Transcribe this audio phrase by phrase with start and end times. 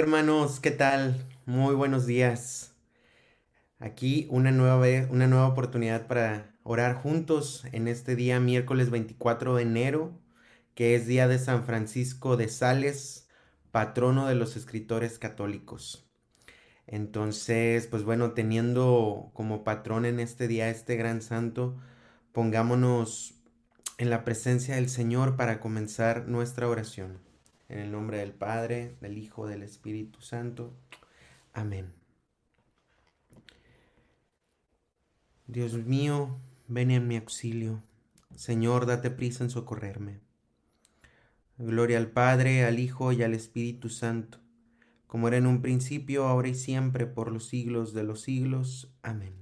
[0.00, 1.22] Hermanos, ¿qué tal?
[1.44, 2.72] Muy buenos días.
[3.78, 9.56] Aquí una nueva vez, una nueva oportunidad para orar juntos en este día miércoles 24
[9.56, 10.18] de enero,
[10.74, 13.28] que es día de San Francisco de Sales,
[13.72, 16.08] patrono de los escritores católicos.
[16.86, 21.76] Entonces, pues bueno, teniendo como patrón en este día este gran santo,
[22.32, 23.34] pongámonos
[23.98, 27.29] en la presencia del Señor para comenzar nuestra oración.
[27.70, 30.74] En el nombre del Padre, del Hijo, del Espíritu Santo.
[31.52, 31.92] Amén.
[35.46, 37.80] Dios mío, ven en mi auxilio.
[38.34, 40.18] Señor, date prisa en socorrerme.
[41.58, 44.40] Gloria al Padre, al Hijo y al Espíritu Santo,
[45.06, 48.92] como era en un principio, ahora y siempre, por los siglos de los siglos.
[49.02, 49.36] Amén.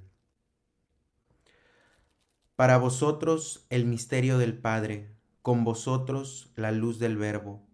[2.57, 7.68] Para vosotros el misterio del Padre, con vosotros la luz del Verbo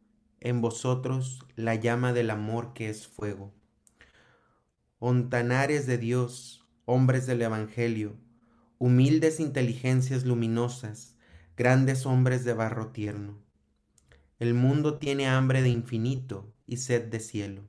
[0.44, 3.52] en vosotros la llama del amor que es fuego.
[4.98, 8.16] Ontanares de Dios, hombres del Evangelio,
[8.78, 11.16] humildes inteligencias luminosas,
[11.56, 13.42] grandes hombres de barro tierno.
[14.38, 17.62] El mundo tiene hambre de infinito y sed de cielo.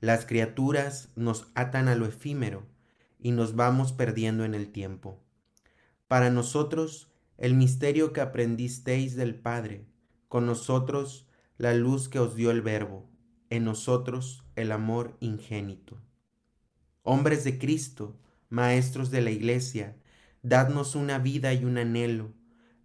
[0.00, 2.66] Las criaturas nos atan a lo efímero
[3.18, 5.20] y nos vamos perdiendo en el tiempo.
[6.06, 9.84] Para nosotros, el misterio que aprendisteis del Padre,
[10.28, 11.27] con nosotros
[11.58, 13.10] la luz que os dio el Verbo,
[13.50, 16.00] en nosotros el amor ingénito.
[17.02, 18.16] Hombres de Cristo,
[18.48, 19.96] maestros de la Iglesia,
[20.42, 22.32] dadnos una vida y un anhelo,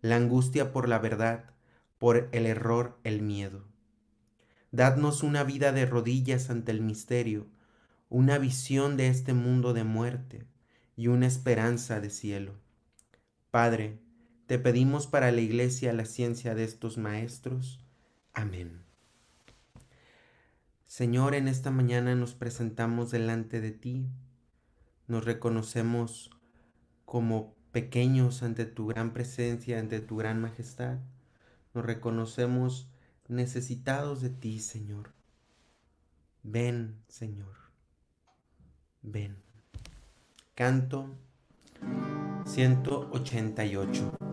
[0.01, 1.51] la angustia por la verdad,
[1.99, 3.63] por el error el miedo.
[4.71, 7.45] Dadnos una vida de rodillas ante el misterio,
[8.09, 10.47] una visión de este mundo de muerte
[10.95, 12.55] y una esperanza de cielo.
[13.51, 13.99] Padre,
[14.47, 17.82] te pedimos para la Iglesia la ciencia de estos maestros,
[18.33, 18.83] Amén.
[20.87, 24.07] Señor, en esta mañana nos presentamos delante de ti,
[25.07, 26.29] nos reconocemos
[27.05, 30.99] como pequeños ante tu gran presencia, ante tu gran majestad,
[31.73, 32.89] nos reconocemos
[33.27, 35.13] necesitados de ti, Señor.
[36.43, 37.55] Ven, Señor,
[39.01, 39.37] ven.
[40.55, 41.09] Canto
[42.45, 44.32] 188.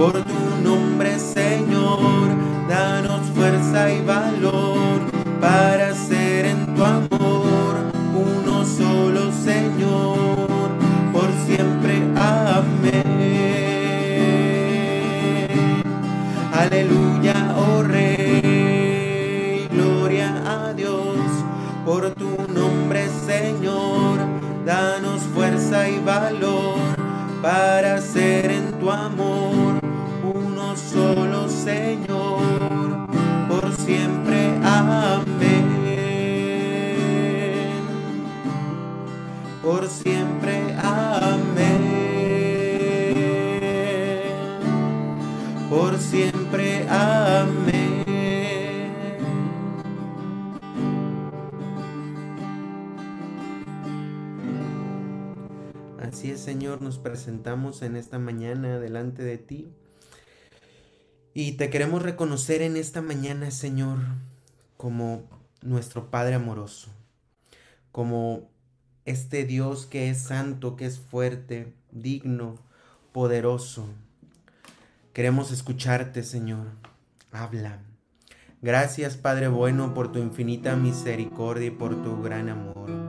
[0.00, 0.39] Dios por
[56.00, 59.68] Así es, Señor, nos presentamos en esta mañana delante de ti.
[61.34, 63.98] Y te queremos reconocer en esta mañana, Señor,
[64.78, 65.28] como
[65.60, 66.88] nuestro Padre amoroso,
[67.92, 68.48] como
[69.04, 72.54] este Dios que es santo, que es fuerte, digno,
[73.12, 73.86] poderoso.
[75.12, 76.66] Queremos escucharte, Señor.
[77.30, 77.78] Habla.
[78.62, 82.99] Gracias, Padre bueno, por tu infinita misericordia y por tu gran amor.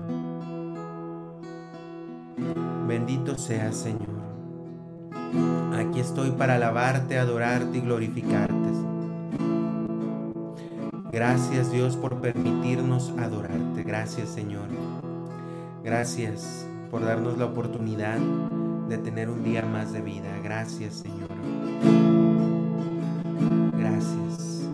[2.92, 4.20] Bendito seas, Señor.
[5.80, 8.54] Aquí estoy para alabarte, adorarte y glorificarte.
[11.10, 13.84] Gracias Dios por permitirnos adorarte.
[13.84, 14.68] Gracias Señor.
[15.86, 18.20] Gracias por darnos la oportunidad
[18.90, 20.28] de tener un día más de vida.
[20.44, 21.30] Gracias Señor.
[23.80, 24.68] Gracias.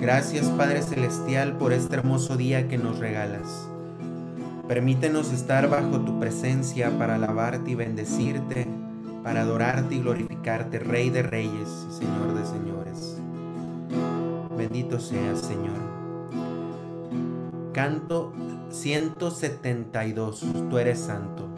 [0.00, 3.68] Gracias Padre Celestial por este hermoso día que nos regalas.
[4.70, 8.68] Permítenos estar bajo tu presencia para alabarte y bendecirte,
[9.24, 13.16] para adorarte y glorificarte, Rey de Reyes y Señor de Señores.
[14.56, 15.74] Bendito seas, Señor.
[17.72, 18.32] Canto
[18.70, 20.44] 172.
[20.70, 21.48] Tú eres santo.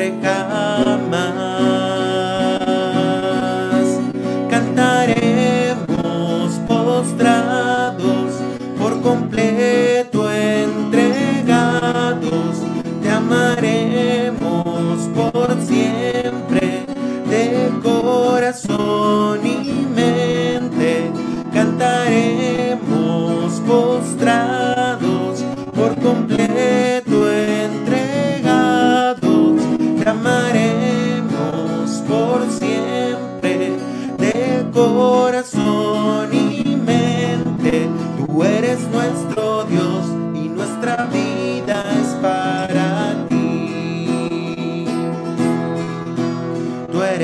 [0.00, 1.49] Siempre.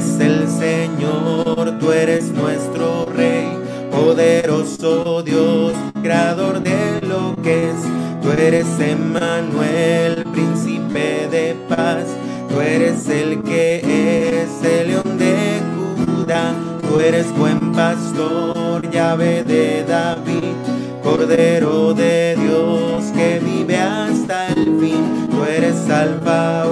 [0.00, 3.48] el Señor, tú eres nuestro Rey,
[3.90, 7.76] poderoso Dios, creador de lo que es.
[8.22, 12.06] Tú eres Emmanuel, príncipe de paz.
[12.48, 15.60] Tú eres el que es el león de
[16.06, 16.54] Judá.
[16.80, 20.54] Tú eres buen pastor, llave de David,
[21.02, 25.28] cordero de Dios que vive hasta el fin.
[25.30, 26.64] Tú eres alfa,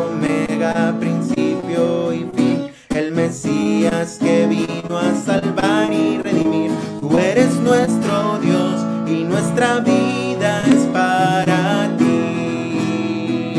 [4.21, 6.71] Que vino a salvar y redimir.
[7.00, 13.54] Tú eres nuestro Dios y nuestra vida es para ti.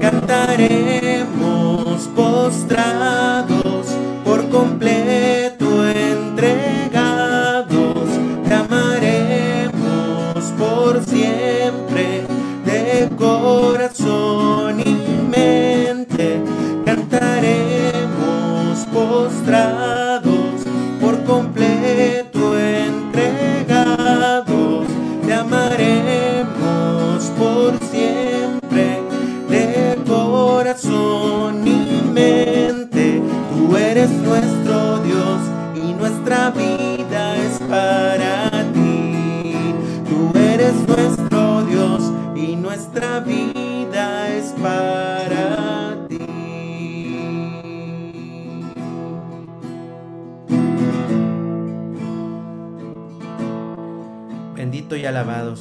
[0.00, 0.83] Cantaremos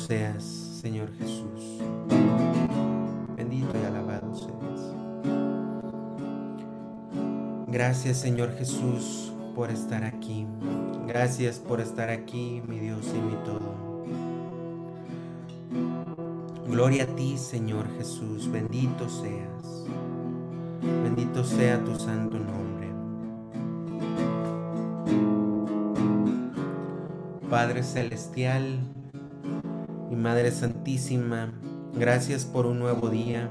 [0.04, 0.44] seas,
[0.82, 1.80] Señor Jesús.
[3.38, 4.94] Bendito y alabado seas.
[7.68, 10.46] Gracias, Señor Jesús, por estar aquí.
[11.08, 13.74] Gracias por estar aquí, mi Dios y mi todo.
[16.68, 18.52] Gloria a ti, Señor Jesús.
[18.52, 19.86] Bendito seas.
[21.04, 22.92] Bendito sea tu santo nombre.
[27.50, 28.80] Padre Celestial
[30.14, 31.52] y Madre Santísima,
[31.96, 33.50] gracias por un nuevo día.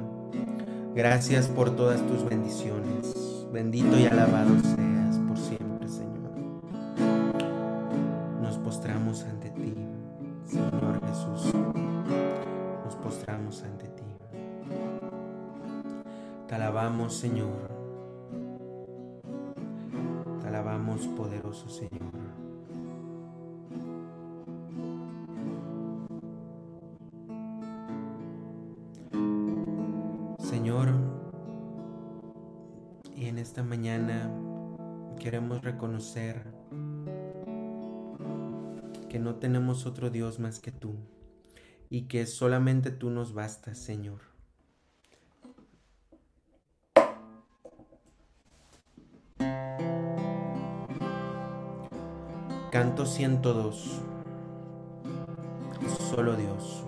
[0.95, 3.49] Gracias por todas tus bendiciones.
[3.53, 6.31] Bendito y alabado seas por siempre, Señor.
[8.41, 9.75] Nos postramos ante ti,
[10.45, 11.53] Señor Jesús.
[12.85, 14.05] Nos postramos ante ti.
[16.47, 17.73] Te alabamos, Señor.
[20.41, 21.69] Te alabamos, poderoso.
[21.69, 22.02] Señor,
[33.53, 34.31] esta mañana
[35.19, 36.43] queremos reconocer
[39.11, 40.95] que no tenemos otro Dios más que tú
[41.91, 44.21] y que solamente tú nos bastas, Señor.
[52.71, 54.01] Canto 102.
[56.11, 56.87] Solo Dios.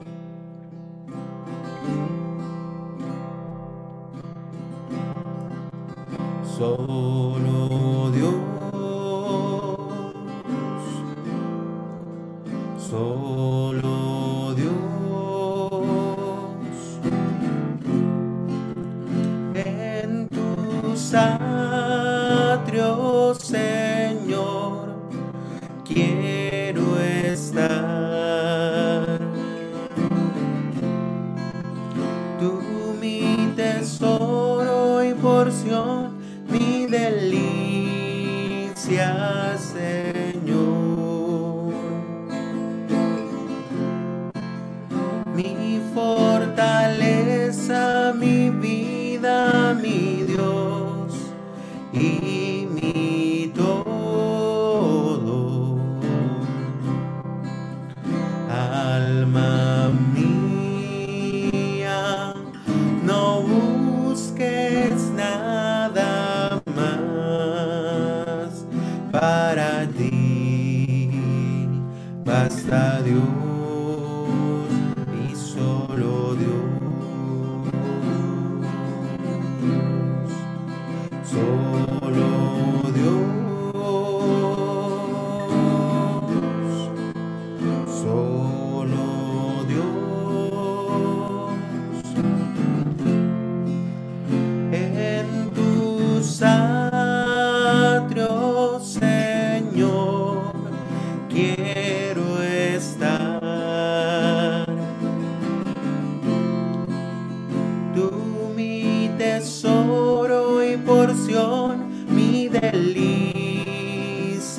[6.56, 7.53] Solo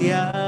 [0.07, 0.44] gracias.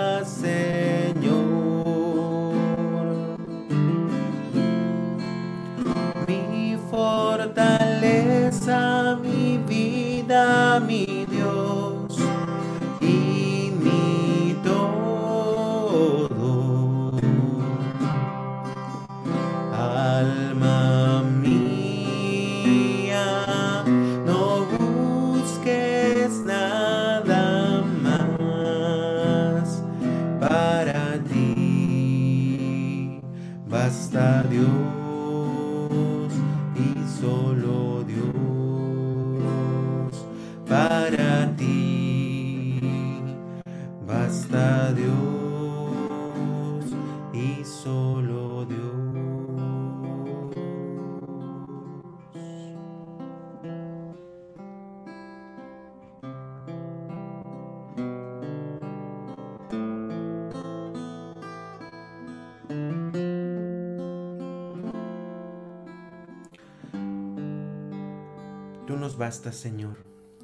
[69.07, 69.95] Nos bastas, Señor.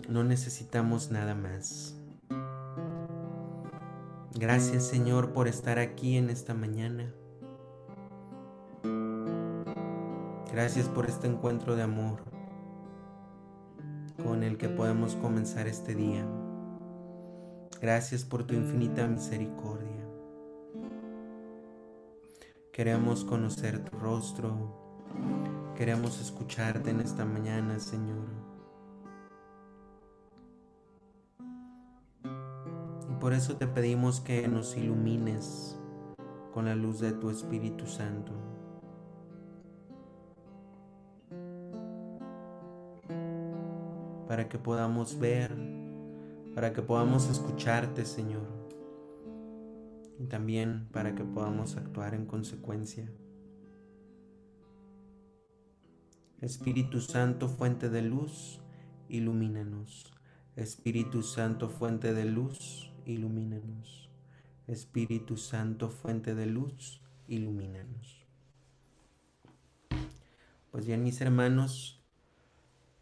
[0.08, 1.98] No necesitamos nada más.
[4.36, 7.14] Gracias, Señor, por estar aquí en esta mañana.
[10.50, 12.24] Gracias por este encuentro de amor
[14.24, 16.26] con el que podemos comenzar este día.
[17.82, 20.08] Gracias por tu infinita misericordia.
[22.72, 25.74] Queremos conocer tu rostro.
[25.76, 28.43] Queremos escucharte en esta mañana, Señor.
[33.24, 35.80] Por eso te pedimos que nos ilumines
[36.54, 38.34] con la luz de tu Espíritu Santo.
[44.28, 45.56] Para que podamos ver,
[46.54, 48.46] para que podamos escucharte, Señor
[50.20, 53.10] y también para que podamos actuar en consecuencia.
[56.42, 58.60] Espíritu Santo, fuente de luz,
[59.08, 60.14] ilumínanos.
[60.58, 64.10] Espíritu Santo, fuente de luz, ilumínanos.
[64.68, 68.26] Espíritu Santo, fuente de luz, ilumínanos.
[70.72, 72.02] Pues bien, mis hermanos,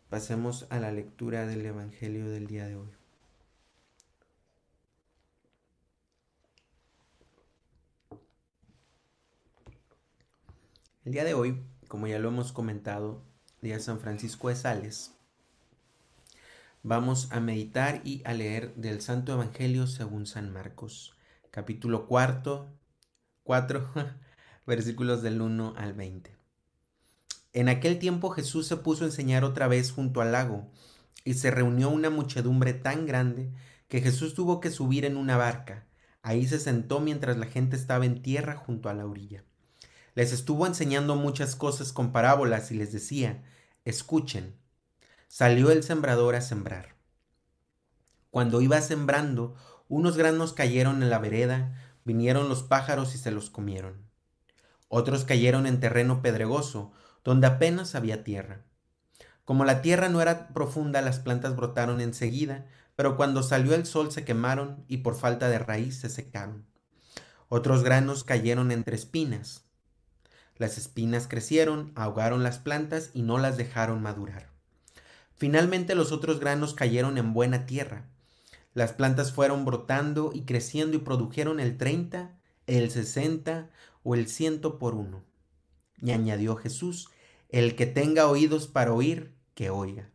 [0.10, 2.89] pasemos a la lectura del Evangelio del día de hoy.
[11.05, 13.24] El día de hoy, como ya lo hemos comentado,
[13.62, 15.15] día de San Francisco de Sales,
[16.84, 21.16] vamos a meditar y a leer del Santo Evangelio según San Marcos,
[21.52, 22.74] capítulo cuarto,
[23.44, 23.88] 4,
[24.66, 26.36] versículos del 1 al 20.
[27.53, 30.72] En aquel tiempo Jesús se puso a enseñar otra vez junto al lago,
[31.24, 33.51] y se reunió una muchedumbre tan grande
[33.88, 35.86] que Jesús tuvo que subir en una barca.
[36.24, 39.44] Ahí se sentó mientras la gente estaba en tierra junto a la orilla.
[40.16, 43.44] Les estuvo enseñando muchas cosas con parábolas y les decía,
[43.86, 44.61] escuchen.
[45.33, 46.98] Salió el sembrador a sembrar.
[48.31, 49.55] Cuando iba sembrando,
[49.87, 54.09] unos granos cayeron en la vereda, vinieron los pájaros y se los comieron.
[54.89, 56.91] Otros cayeron en terreno pedregoso,
[57.24, 58.65] donde apenas había tierra.
[59.46, 62.67] Como la tierra no era profunda, las plantas brotaron enseguida,
[62.98, 66.65] pero cuando salió el sol se quemaron y por falta de raíz se secaron.
[67.48, 69.63] Otros granos cayeron entre espinas.
[70.57, 74.50] Las espinas crecieron, ahogaron las plantas y no las dejaron madurar.
[75.42, 78.08] Finalmente los otros granos cayeron en buena tierra.
[78.75, 83.72] Las plantas fueron brotando y creciendo y produjeron el 30, el 60
[84.04, 85.24] o el ciento por uno.
[86.00, 87.10] Y añadió Jesús,
[87.50, 90.12] el que tenga oídos para oír, que oiga.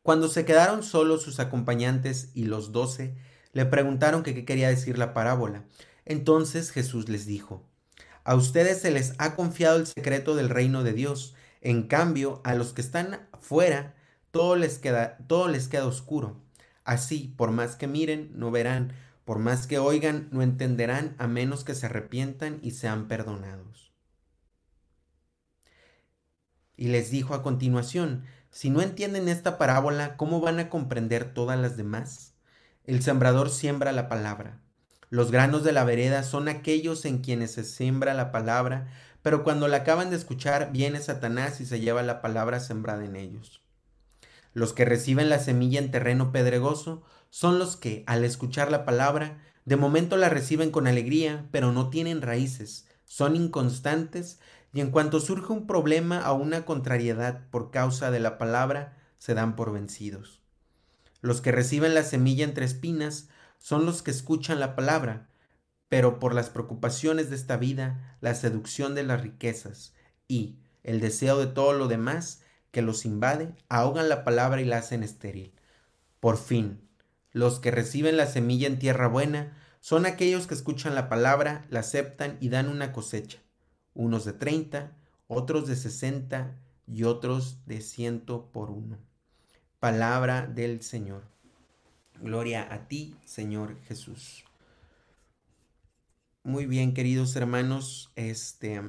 [0.00, 3.14] Cuando se quedaron solos sus acompañantes y los doce,
[3.52, 5.66] le preguntaron qué quería decir la parábola.
[6.06, 7.68] Entonces Jesús les dijo,
[8.24, 11.34] a ustedes se les ha confiado el secreto del reino de Dios.
[11.60, 13.94] En cambio, a los que están fuera,
[14.30, 16.40] todo les queda, todo les queda oscuro.
[16.84, 18.92] Así, por más que miren, no verán,
[19.24, 23.92] por más que oigan, no entenderán, a menos que se arrepientan y sean perdonados.
[26.76, 31.58] Y les dijo a continuación, si no entienden esta parábola, ¿cómo van a comprender todas
[31.58, 32.34] las demás?
[32.84, 34.60] El sembrador siembra la palabra.
[35.10, 38.88] Los granos de la vereda son aquellos en quienes se siembra la palabra,
[39.22, 43.16] pero cuando la acaban de escuchar viene Satanás y se lleva la palabra sembrada en
[43.16, 43.62] ellos.
[44.54, 49.38] Los que reciben la semilla en terreno pedregoso son los que, al escuchar la palabra,
[49.64, 54.40] de momento la reciben con alegría, pero no tienen raíces, son inconstantes
[54.72, 59.34] y en cuanto surge un problema o una contrariedad por causa de la palabra, se
[59.34, 60.40] dan por vencidos.
[61.20, 63.28] Los que reciben la semilla entre espinas
[63.58, 65.27] son los que escuchan la palabra,
[65.88, 69.94] pero por las preocupaciones de esta vida, la seducción de las riquezas
[70.26, 74.78] y el deseo de todo lo demás que los invade, ahogan la palabra y la
[74.78, 75.54] hacen estéril.
[76.20, 76.80] Por fin,
[77.32, 81.80] los que reciben la semilla en tierra buena son aquellos que escuchan la palabra, la
[81.80, 83.38] aceptan y dan una cosecha,
[83.94, 84.96] unos de treinta,
[85.26, 88.98] otros de sesenta y otros de ciento por uno.
[89.78, 91.22] Palabra del Señor.
[92.20, 94.47] Gloria a ti, Señor Jesús.
[96.42, 98.80] Muy bien, queridos hermanos, este,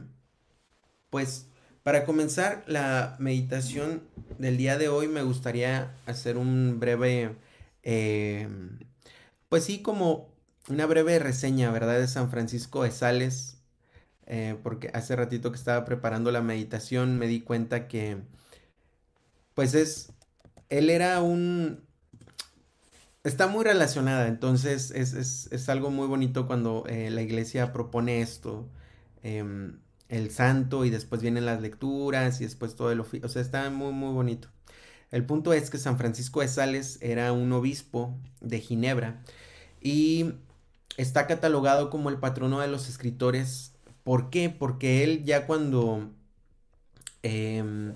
[1.10, 1.48] pues
[1.84, 4.04] para comenzar la meditación
[4.38, 7.36] del día de hoy me gustaría hacer un breve,
[7.84, 8.80] em,
[9.50, 10.30] pues sí, como
[10.70, 12.00] una breve reseña, ¿verdad?
[12.00, 13.58] De San Francisco de Sales,
[14.28, 18.18] eh, porque hace ratito que estaba preparando la meditación me di cuenta que,
[19.54, 20.14] pues es,
[20.70, 21.84] él era un,
[23.24, 28.70] Está muy relacionada, entonces es, algo muy bonito cuando eh, la iglesia propone esto,
[29.24, 33.42] em, el santo y después vienen las lecturas y después todo el oficio, o sea,
[33.42, 34.50] está muy, muy bonito.
[35.12, 39.22] El punto es que San Francisco de Sales era un obispo de Ginebra
[39.82, 40.34] y
[40.98, 43.74] está catalogado como el patrono de los escritores.
[44.04, 44.50] ¿Por qué?
[44.50, 46.12] Porque él ya cuando...
[47.24, 47.94] Em,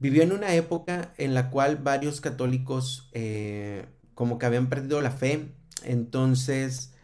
[0.00, 3.84] Vivió en una época en la cual varios católicos eh,
[4.14, 5.52] como que habían perdido la fe,
[5.84, 6.94] entonces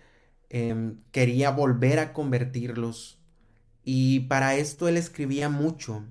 [0.49, 3.19] em, quería volver a convertirlos
[3.85, 6.05] y para esto él escribía mucho.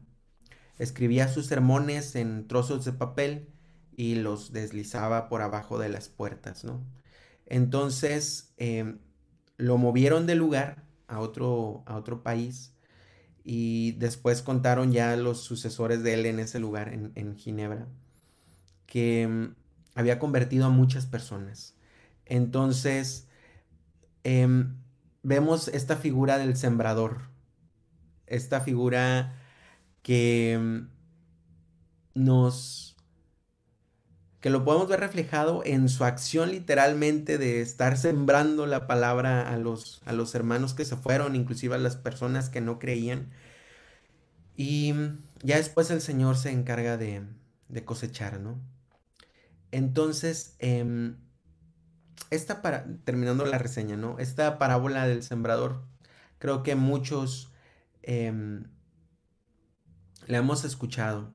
[0.78, 3.50] Escribía sus sermones en trozos de papel
[3.98, 6.86] y los deslizaba por abajo de las puertas, ¿no?
[7.48, 9.00] Entonces em,
[9.58, 12.75] lo movieron de lugar a otro, a otro país
[13.48, 17.88] y después contaron ya los sucesores de él en ese lugar, en, Ginebra,
[18.88, 19.56] que mm,
[19.94, 21.76] había convertido a muchas personas.
[22.26, 23.28] Entonces,
[24.24, 24.78] em,
[25.22, 27.30] vemos esta figura del sembrador,
[28.26, 29.36] esta figura
[30.02, 30.90] que mm,
[32.16, 32.95] nos
[34.46, 39.58] que lo podemos ver reflejado en su acción literalmente de estar sembrando la palabra a
[39.58, 43.32] los, a los hermanos que se fueron, inclusive a las personas que no creían.
[44.56, 44.94] Y
[45.42, 47.26] ya después el Señor se encarga de,
[47.86, 48.62] cosechar, ¿no?
[49.72, 51.18] Entonces, em,
[52.30, 54.20] esta para, terminando la reseña, ¿no?
[54.20, 55.82] Esta parábola del sembrador,
[56.38, 57.52] creo que muchos
[58.04, 58.66] em,
[60.28, 61.35] la hemos escuchado.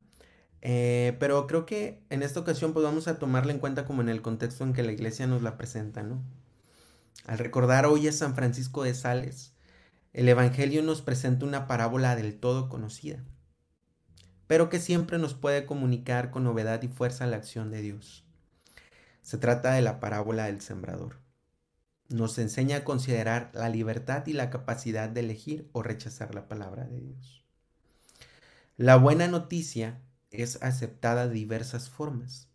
[0.63, 4.09] Eh, pero creo que en esta ocasión pues vamos a tomarla en cuenta como en
[4.09, 6.23] el contexto en que la iglesia nos la presenta, ¿no?
[7.27, 9.55] Al recordar hoy a San Francisco de Sales,
[10.13, 13.25] el Evangelio nos presenta una parábola del todo conocida,
[14.47, 18.25] pero que siempre nos puede comunicar con novedad y fuerza la acción de Dios.
[19.23, 21.21] Se trata de la parábola del sembrador.
[22.09, 26.85] Nos enseña a considerar la libertad y la capacidad de elegir o rechazar la palabra
[26.85, 27.45] de Dios.
[28.77, 32.49] La buena noticia es aceptada de diversas formas,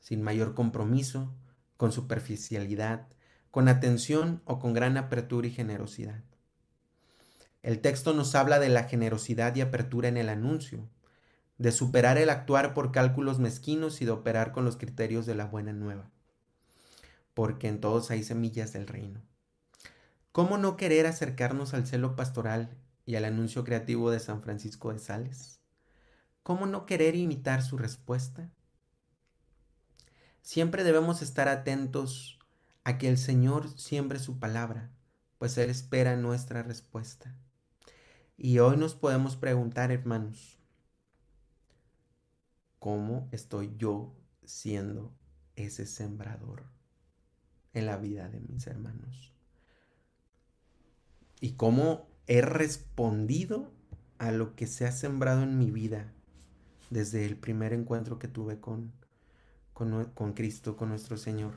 [0.00, 1.34] sin mayor compromiso,
[1.76, 3.08] con superficialidad,
[3.50, 6.22] con atención o con gran apertura y generosidad.
[7.62, 10.88] El texto nos habla de la generosidad y apertura en el anuncio,
[11.58, 15.44] de superar el actuar por cálculos mezquinos y de operar con los criterios de la
[15.44, 16.10] buena nueva,
[17.34, 19.20] porque en todos hay semillas del reino.
[20.30, 25.00] ¿Cómo no querer acercarnos al celo pastoral y al anuncio creativo de San Francisco de
[25.00, 25.57] Sales?
[26.48, 28.50] ¿Cómo no querer imitar su respuesta?
[30.40, 32.38] Siempre debemos estar atentos
[32.84, 34.90] a que el Señor siembre su palabra,
[35.36, 37.36] pues Él espera nuestra respuesta.
[38.38, 40.58] Y hoy nos podemos preguntar, hermanos,
[42.78, 45.14] ¿cómo estoy yo siendo
[45.54, 46.64] ese sembrador
[47.74, 49.34] en la vida de mis hermanos?
[51.42, 53.70] ¿Y cómo he respondido
[54.16, 56.14] a lo que se ha sembrado en mi vida
[56.90, 58.92] desde el primer encuentro que tuve con,
[59.72, 61.54] con, Cristo, con nuestro Señor.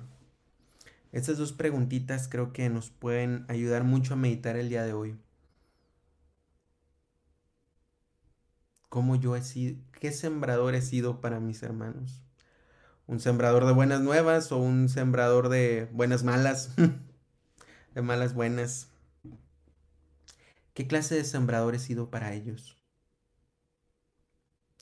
[1.12, 5.18] Estas dos preguntitas creo que nos pueden ayudar mucho a meditar el día de hoy.
[8.90, 12.24] ¿Cómo yo he sido, qué sembrador he sido para mis hermanos?
[13.08, 16.76] ¿Un sembrador de buenas nuevas o un sembrador de buenas malas?
[17.96, 18.90] de malas buenas.
[20.74, 22.81] ¿Qué clase de sembrador he sido para ellos?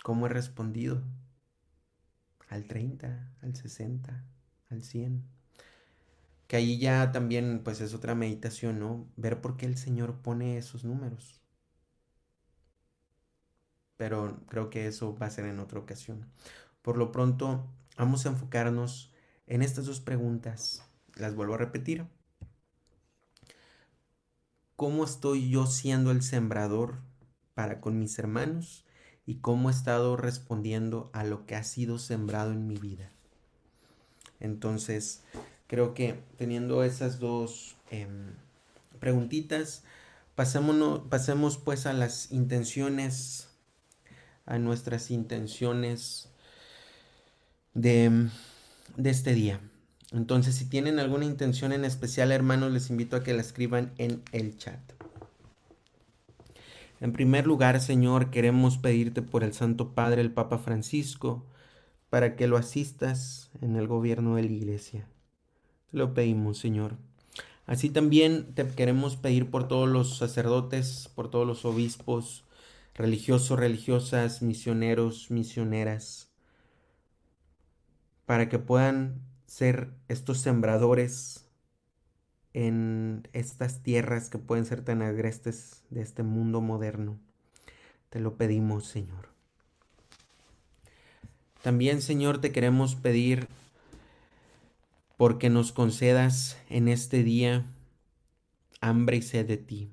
[0.04, 1.04] ¿Cómo he respondido?
[2.48, 4.26] Al 30, al 60,
[4.70, 5.24] al 100.
[6.48, 9.08] Que ahí ya también pues es otra meditación, ¿no?
[9.18, 11.42] Ver por qué el Señor pone esos números.
[13.98, 16.32] Pero creo que eso va a ser en otra ocasión.
[16.82, 19.14] Por lo pronto, vamos a enfocarnos
[19.46, 20.84] en estas dos preguntas.
[21.16, 22.08] Las vuelvo a repetir.
[24.78, 27.02] ¿Cómo estoy yo siendo el sembrador
[27.54, 28.86] para con mis hermanos?
[29.30, 33.12] Y cómo he estado respondiendo a lo que ha sido sembrado en mi vida.
[34.40, 35.22] Entonces,
[35.68, 38.34] creo que teniendo esas dos em,
[39.00, 39.84] preguntitas,
[40.34, 43.50] pasemos pues a las intenciones,
[44.48, 46.30] a nuestras intenciones
[47.76, 48.30] de,
[48.98, 49.62] de este día.
[50.12, 54.24] Entonces, si tienen alguna intención en especial, hermanos, les invito a que la escriban en
[54.32, 54.80] el chat.
[57.02, 61.46] En primer lugar, Señor, queremos pedirte por el Santo Padre, el Papa Francisco,
[62.10, 65.08] para que lo asistas en el gobierno de la Iglesia.
[65.92, 66.98] Te lo pedimos, Señor.
[67.66, 72.44] Así también te queremos pedir por todos los sacerdotes, por todos los obispos,
[72.96, 76.32] religiosos, religiosas, misioneros, misioneras,
[78.26, 81.49] para que puedan ser estos sembradores
[82.54, 87.20] en estas tierras que pueden ser tan agrestes de este mundo moderno.
[88.10, 89.30] Te lo pedimos, Señor.
[91.62, 93.48] También, Señor, te queremos pedir
[95.18, 97.66] porque nos concedas en este día
[98.82, 99.92] hambre y sed de ti.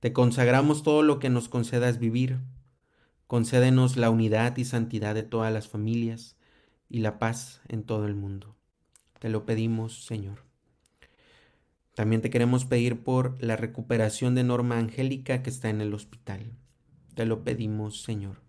[0.00, 2.38] Te consagramos todo lo que nos concedas vivir.
[3.26, 6.36] Concédenos la unidad y santidad de todas las familias
[6.88, 8.54] y la paz en todo el mundo.
[9.18, 10.45] Te lo pedimos, Señor.
[11.96, 16.52] También te queremos pedir por la recuperación de Norma Angélica que está en el hospital.
[17.14, 18.42] Te lo pedimos, Señor.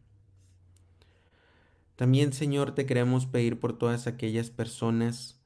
[1.95, 5.39] También, Señor, te queremos pedir por todas aquellas personas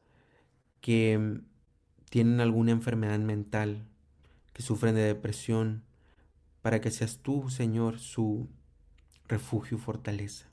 [0.82, 1.42] que
[2.10, 3.86] tienen alguna enfermedad mental,
[4.54, 5.84] que sufren de depresión,
[6.64, 8.50] para que seas tú, Señor, su
[9.28, 10.48] refugio y fortaleza.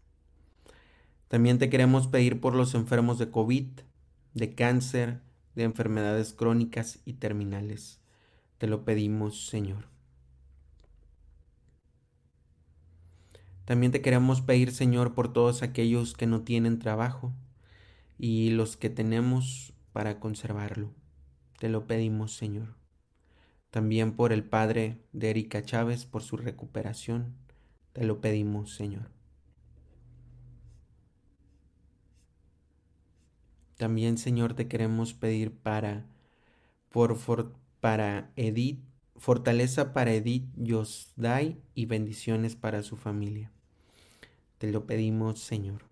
[1.29, 3.69] También te queremos pedir por los enfermos de COVID,
[4.35, 5.23] de cáncer,
[5.59, 8.01] de enfermedades crónicas y terminales.
[8.59, 9.89] Te lo pedimos, Señor.
[13.65, 17.35] También te queremos pedir, Señor, por todos aquellos que no tienen trabajo
[18.19, 20.95] y los que tenemos para conservarlo.
[21.59, 22.77] Te lo pedimos, Señor.
[23.73, 27.35] También por el Padre de Erika Chávez, por su recuperación.
[27.95, 29.18] Te lo pedimos, Señor.
[33.79, 36.05] También, Señor, te queremos pedir para,
[36.91, 37.17] por,
[37.81, 38.81] para Edith,
[39.17, 43.51] fortaleza para Edith Yosdai y bendiciones para su familia.
[44.59, 45.83] Te lo pedimos, Señor.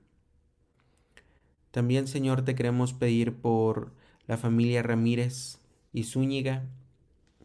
[1.70, 3.92] También, Señor, te queremos pedir por
[4.26, 5.60] la familia Ramírez
[5.92, 6.64] y Zúñiga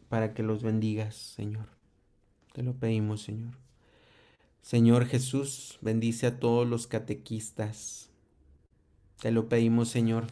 [0.10, 1.68] para que los bendigas, Señor.
[2.54, 3.54] Te lo pedimos, Señor.
[4.62, 8.11] Señor Jesús, bendice a todos los catequistas.
[9.22, 10.26] Te lo pedimos, Señor.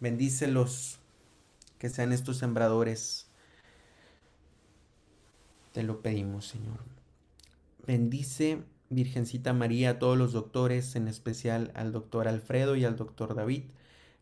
[0.00, 0.98] Bendícelos,
[1.78, 3.28] que sean estos sembradores.
[5.70, 6.80] Te lo pedimos, Señor.
[7.86, 13.36] Bendice Virgencita María, a todos los doctores, en especial al doctor Alfredo y al doctor
[13.36, 13.62] David,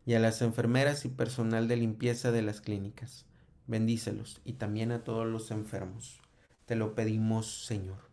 [0.05, 3.25] y a las enfermeras y personal de limpieza de las clínicas.
[3.65, 6.21] Bendícelos y también a todos los enfermos.
[6.67, 8.11] Te lo pedimos, Señor.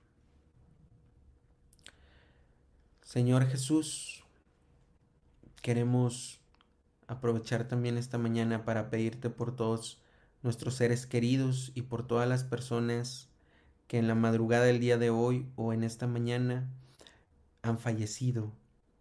[3.03, 4.24] Señor Jesús,
[5.65, 6.43] queremos
[7.07, 9.99] aprovechar también esta mañana para pedirte por todos
[10.43, 13.31] nuestros seres queridos y por todas las personas
[13.87, 16.69] que en la madrugada del día de hoy o en esta mañana
[17.63, 18.53] han fallecido.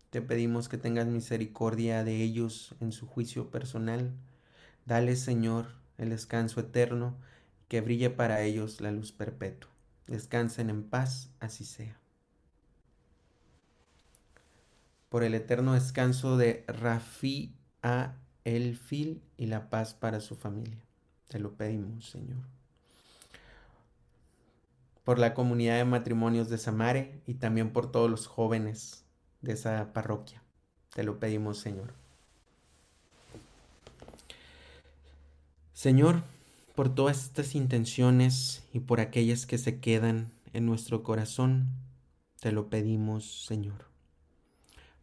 [0.10, 4.14] Te pedimos que tengas misericordia de ellos en su juicio personal.
[4.86, 7.18] Dale, Señor, el descanso eterno,
[7.68, 9.70] que brille para ellos la luz perpetua.
[10.08, 12.03] Descansen en paz, así sea.
[15.14, 20.84] Por el eterno descanso de Rafi a Elfil y la paz para su familia.
[21.28, 22.40] Te lo pedimos, Señor
[25.04, 29.04] por la comunidad de matrimonios de Samare y también por todos los jóvenes
[29.42, 30.42] de esa parroquia.
[30.94, 31.94] Te lo pedimos, Señor.
[35.74, 36.24] Señor,
[36.76, 41.68] por todas estas intenciones y por aquellas que se quedan en nuestro corazón,
[42.40, 43.93] te lo pedimos, Señor.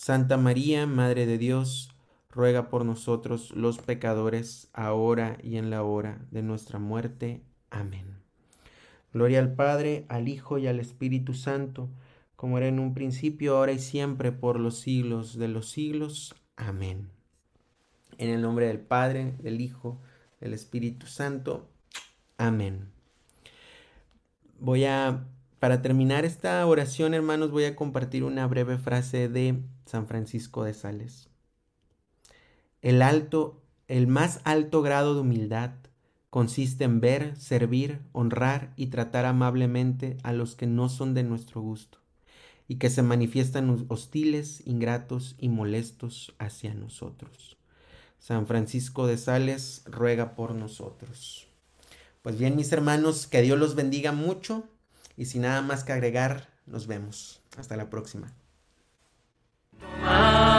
[0.00, 1.90] Santa María, Madre de Dios,
[2.30, 7.42] ruega por nosotros los pecadores, ahora y en la hora de nuestra muerte.
[7.68, 8.16] Amén.
[9.12, 11.90] Gloria al Padre, al Hijo y al Espíritu Santo,
[12.36, 16.36] como era en un principio, ahora y siempre, por los siglos de los siglos.
[16.54, 17.10] Amén.
[18.18, 20.00] En el nombre del Padre, del Hijo,
[20.40, 21.68] del Espíritu Santo.
[22.36, 22.88] Amén.
[24.60, 25.26] Voy a,
[25.58, 30.72] para terminar esta oración, hermanos, voy a compartir una breve frase de San Francisco de
[30.72, 31.28] Sales.
[32.80, 35.72] El alto, el más alto grado de humildad
[36.30, 41.60] consiste en ver, servir, honrar y tratar amablemente a los que no son de nuestro
[41.60, 41.98] gusto
[42.68, 47.56] y que se manifiestan hostiles, ingratos y molestos hacia nosotros.
[48.18, 51.48] San Francisco de Sales ruega por nosotros.
[52.22, 54.68] Pues bien, mis hermanos, que Dios los bendiga mucho
[55.18, 57.42] y sin nada más que agregar, nos vemos.
[57.56, 58.32] Hasta la próxima.
[60.04, 60.57] Ah.